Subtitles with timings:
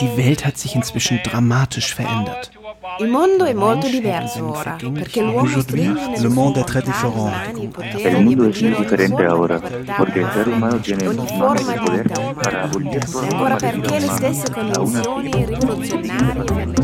[0.00, 2.50] Die Welt hat sich inzwischen dramatisch verändert.
[2.98, 7.32] Il mondo è molto diverso ora, perché l'uomo stringe Le monde est très différent.
[8.02, 9.60] El mundo es muy diferente ahora,
[9.96, 14.00] porque el ser humano tiene ogni más forma di poder para abolir ancora de perché
[14.00, 16.74] le stesse condizioni rivoluzionarie per le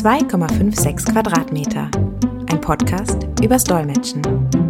[0.00, 1.88] quali 2,56 Quadratmeter.
[2.50, 4.65] Ein Podcast übers Dolmetschen.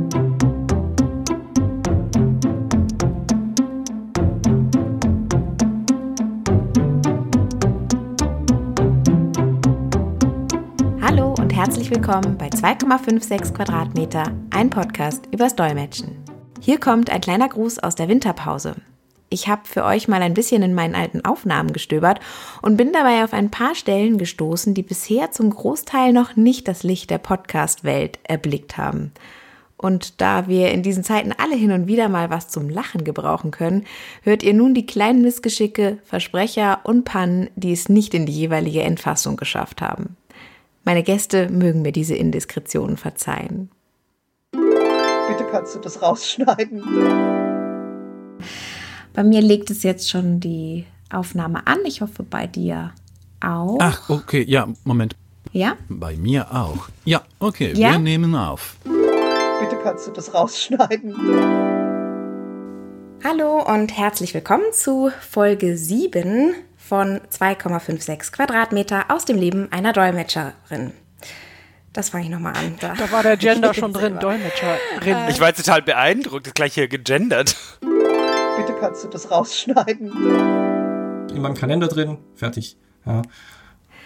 [11.66, 16.16] Herzlich willkommen bei 2,56 Quadratmeter, ein Podcast übers Dolmetschen.
[16.60, 18.76] Hier kommt ein kleiner Gruß aus der Winterpause.
[19.30, 22.20] Ich habe für euch mal ein bisschen in meinen alten Aufnahmen gestöbert
[22.62, 26.84] und bin dabei auf ein paar Stellen gestoßen, die bisher zum Großteil noch nicht das
[26.84, 29.10] Licht der Podcast-Welt erblickt haben.
[29.76, 33.50] Und da wir in diesen Zeiten alle hin und wieder mal was zum Lachen gebrauchen
[33.50, 33.86] können,
[34.22, 38.82] hört ihr nun die kleinen Missgeschicke, Versprecher und Pannen, die es nicht in die jeweilige
[38.82, 40.16] Endfassung geschafft haben.
[40.86, 43.70] Meine Gäste mögen mir diese Indiskretionen verzeihen.
[44.52, 46.80] Bitte kannst du das rausschneiden.
[49.12, 51.78] Bei mir legt es jetzt schon die Aufnahme an.
[51.86, 52.92] Ich hoffe bei dir
[53.44, 53.78] auch.
[53.80, 55.16] Ach, okay, ja, Moment.
[55.50, 55.76] Ja?
[55.88, 56.88] Bei mir auch.
[57.04, 57.90] Ja, okay, Ja?
[57.90, 58.76] wir nehmen auf.
[58.84, 61.16] Bitte kannst du das rausschneiden.
[63.24, 66.54] Hallo und herzlich willkommen zu Folge 7
[66.88, 70.92] von 2,56 Quadratmeter aus dem Leben einer Dolmetscherin.
[71.92, 72.76] Das fange ich nochmal an.
[72.78, 74.78] Da, Da war der Gender schon drin, Dolmetscherin.
[75.28, 77.56] Ich war jetzt total beeindruckt, gleich hier gegendert.
[77.80, 80.10] Bitte kannst du das rausschneiden.
[81.30, 82.76] in meinem Kalender drin, fertig.
[83.04, 83.22] Ja.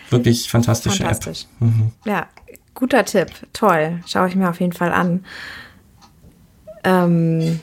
[0.08, 1.44] Wirklich fantastische Fantastisch.
[1.44, 1.68] App.
[1.68, 1.92] Mhm.
[2.04, 2.26] Ja,
[2.74, 3.28] guter Tipp.
[3.52, 4.00] Toll.
[4.06, 5.24] Schaue ich mir auf jeden Fall an.
[6.82, 7.60] Ähm,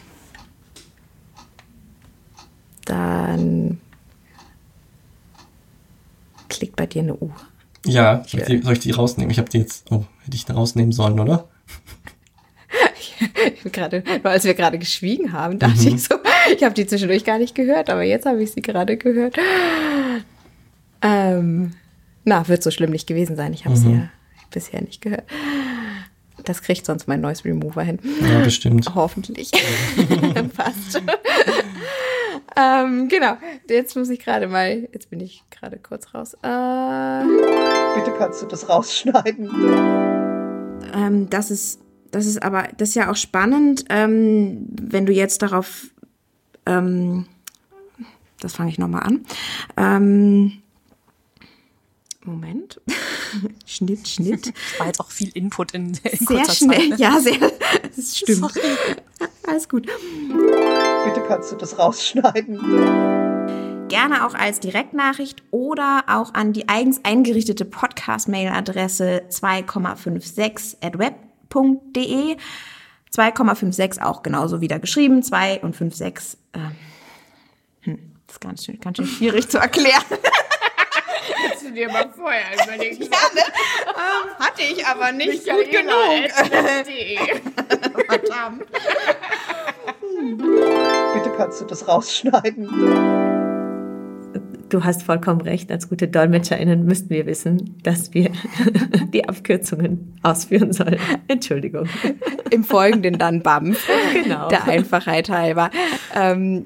[2.86, 3.80] dann
[6.58, 7.36] klickt bei dir eine Uhr.
[7.86, 9.32] Ja, soll ich, die, soll ich die rausnehmen?
[9.32, 11.48] Ich habe die jetzt, oh, hätte ich die rausnehmen sollen, oder?
[13.48, 16.16] Ich bin gerade, nur als wir gerade geschwiegen haben, dachte ich so,
[16.56, 19.38] ich habe die zwischendurch gar nicht gehört, aber jetzt habe ich sie gerade gehört.
[21.02, 21.74] Ähm,
[22.26, 23.54] na, wird so schlimm nicht gewesen sein.
[23.54, 24.10] Ich habe sie ja
[24.52, 25.24] bisher nicht gehört.
[26.44, 28.00] Das kriegt sonst mein Noise Remover hin.
[28.22, 28.90] Ja, bestimmt.
[28.96, 29.52] Hoffentlich.
[30.56, 31.02] Passt.
[32.58, 33.38] Ähm, genau.
[33.70, 36.34] Jetzt muss ich gerade mal, jetzt bin ich gerade kurz raus.
[36.36, 37.24] Äh,
[37.96, 39.50] Bitte kannst du das rausschneiden.
[40.94, 41.80] ähm, das ist,
[42.12, 45.88] das ist aber, das ist ja auch spannend, ähm, wenn du jetzt darauf,
[46.66, 47.26] ähm,
[48.40, 49.26] das fange ich nochmal an.
[49.78, 50.62] Ähm,
[52.24, 52.82] Moment.
[53.66, 54.54] Schnitt, Schnitt.
[54.80, 56.80] War jetzt auch viel Input in, in Sehr kurzer schnell.
[56.80, 56.90] Zeit.
[56.90, 56.96] ne?
[56.98, 57.38] Ja, sehr.
[57.96, 58.40] Das stimmt.
[58.40, 58.62] Sorry.
[59.48, 59.88] Alles gut.
[61.08, 62.60] Bitte kannst du das rausschneiden.
[63.88, 72.36] Gerne auch als Direktnachricht oder auch an die eigens eingerichtete Podcast-Mail-Adresse 2,56 at web.de.
[73.16, 75.24] 2,56 auch genauso wieder geschrieben.
[75.24, 76.38] 2 und 56.
[76.54, 76.76] Ähm,
[77.84, 80.04] hm, das ist ganz schön, ganz schön schwierig zu erklären.
[80.10, 83.02] Hättest du dir mal vorher überlegt.
[83.02, 83.44] Ja, ne?
[83.88, 86.28] ähm, hatte ich aber nicht gut genug.
[91.48, 92.68] Kannst du das rausschneiden.
[94.68, 95.72] Du hast vollkommen recht.
[95.72, 98.32] Als gute DolmetscherInnen müssten wir wissen, dass wir
[99.14, 100.98] die Abkürzungen ausführen sollen.
[101.30, 101.88] Entschuldigung.
[102.52, 103.88] Im Folgenden dann BAMF.
[104.12, 104.50] Genau.
[104.50, 105.70] Der Einfachheit halber.
[106.14, 106.66] Ähm,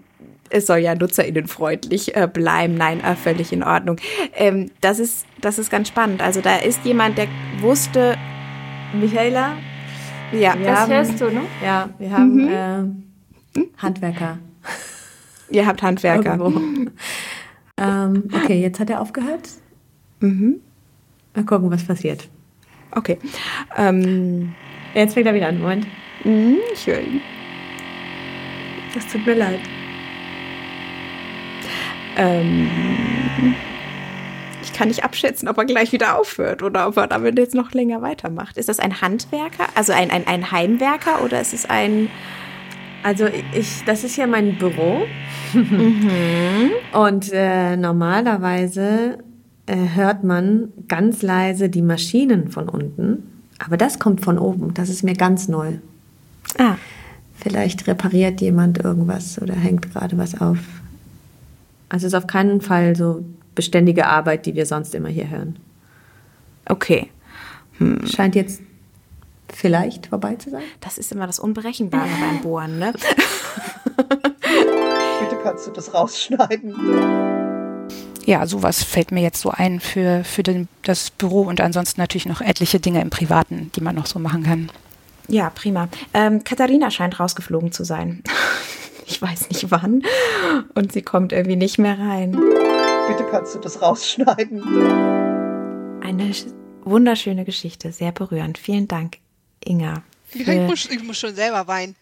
[0.49, 2.73] es soll ja nutzerinnenfreundlich äh, bleiben.
[2.73, 3.97] Nein, äh, völlig in Ordnung.
[4.33, 6.23] Ähm, das, ist, das ist ganz spannend.
[6.23, 7.27] Also da ist jemand, der
[7.59, 8.15] wusste,
[8.99, 9.57] Michaela,
[10.31, 11.41] ja, das haben, hörst du, ne?
[11.63, 14.39] Ja, wir haben äh, Handwerker.
[15.51, 16.39] Ihr habt Handwerker.
[17.77, 19.49] Ähm, okay, jetzt hat er aufgehört.
[20.19, 20.59] Mhm.
[21.35, 22.29] Mal gucken, was passiert.
[22.91, 23.17] Okay.
[23.77, 24.53] Ähm,
[24.93, 25.59] Jetzt fängt er wieder an.
[25.59, 25.87] Moment.
[26.23, 27.21] mh, schön.
[28.93, 29.59] Das tut mir leid.
[32.17, 32.69] Ähm,
[34.61, 37.71] ich kann nicht abschätzen, ob er gleich wieder aufhört oder ob er damit jetzt noch
[37.71, 38.57] länger weitermacht.
[38.57, 42.09] Ist das ein Handwerker, also ein, ein, ein Heimwerker oder ist es ein...
[43.03, 45.01] Also ich, das ist ja mein Büro.
[46.93, 49.17] Und äh, normalerweise
[49.65, 53.23] äh, hört man ganz leise die Maschinen von unten.
[53.59, 54.73] Aber das kommt von oben.
[54.73, 55.73] Das ist mir ganz neu.
[56.57, 56.75] Ah,
[57.41, 60.59] Vielleicht repariert jemand irgendwas oder hängt gerade was auf.
[61.89, 63.25] Also es ist auf keinen Fall so
[63.55, 65.57] beständige Arbeit, die wir sonst immer hier hören.
[66.65, 67.07] okay.
[68.05, 68.61] Scheint jetzt
[69.61, 70.63] vielleicht vorbei zu sein.
[70.79, 72.93] Das ist immer das Unberechenbare beim Bohren, ne?
[73.95, 76.75] Bitte kannst du das rausschneiden.
[78.25, 82.25] Ja, sowas fällt mir jetzt so ein für, für den, das Büro und ansonsten natürlich
[82.25, 84.71] noch etliche Dinge im Privaten, die man noch so machen kann.
[85.27, 85.87] Ja, prima.
[86.13, 88.23] Ähm, Katharina scheint rausgeflogen zu sein.
[89.07, 90.03] Ich weiß nicht wann.
[90.73, 92.31] Und sie kommt irgendwie nicht mehr rein.
[92.31, 94.63] Bitte kannst du das rausschneiden.
[96.01, 96.31] Eine
[96.83, 98.57] wunderschöne Geschichte, sehr berührend.
[98.57, 99.17] Vielen Dank,
[99.63, 100.03] Inga.
[100.33, 101.95] Ich muss, ich muss schon selber weinen.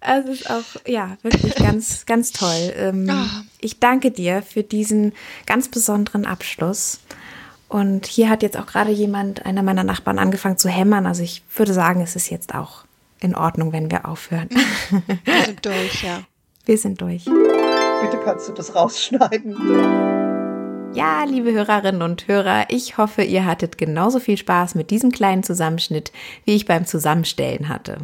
[0.00, 2.72] Also es ist auch, ja, wirklich ganz, ganz toll.
[2.76, 3.42] Ähm, oh.
[3.60, 5.12] Ich danke dir für diesen
[5.46, 7.00] ganz besonderen Abschluss.
[7.68, 11.06] Und hier hat jetzt auch gerade jemand, einer meiner Nachbarn, angefangen zu hämmern.
[11.06, 12.84] Also ich würde sagen, es ist jetzt auch
[13.20, 14.48] in Ordnung, wenn wir aufhören.
[15.24, 16.22] Wir sind durch, ja.
[16.64, 17.24] Wir sind durch.
[17.24, 20.17] Bitte kannst du das rausschneiden.
[20.98, 25.44] Ja, liebe Hörerinnen und Hörer, ich hoffe, ihr hattet genauso viel Spaß mit diesem kleinen
[25.44, 26.10] Zusammenschnitt,
[26.44, 27.98] wie ich beim Zusammenstellen hatte.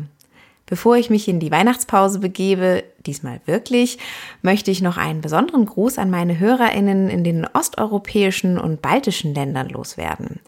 [0.65, 3.99] Bevor ich mich in die Weihnachtspause begebe, diesmal wirklich,
[4.43, 9.71] möchte ich noch einen besonderen Gruß an meine Hörerinnen in den osteuropäischen und baltischen Ländern
[9.71, 10.39] loswerden.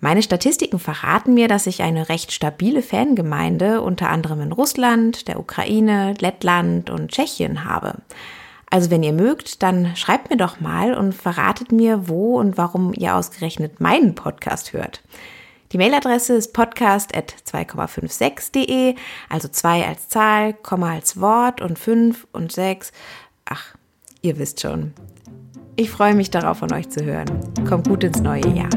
[0.00, 5.38] Meine Statistiken verraten mir, dass ich eine recht stabile Fangemeinde unter anderem in Russland, der
[5.38, 7.96] Ukraine, Lettland und Tschechien habe.
[8.72, 12.94] Also wenn ihr mögt, dann schreibt mir doch mal und verratet mir, wo und warum
[12.94, 15.02] ihr ausgerechnet meinen Podcast hört.
[15.72, 18.94] Die Mailadresse ist podcast.2,56.de,
[19.28, 22.92] also 2 als Zahl, Komma als Wort und 5 und 6.
[23.44, 23.74] Ach,
[24.22, 24.94] ihr wisst schon.
[25.76, 27.28] Ich freue mich darauf, von euch zu hören.
[27.68, 28.70] Kommt gut ins neue Jahr.